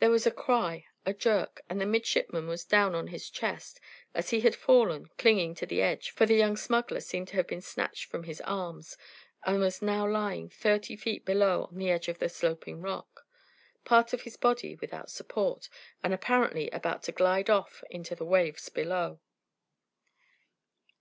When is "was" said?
0.10-0.26, 2.48-2.64, 9.60-9.80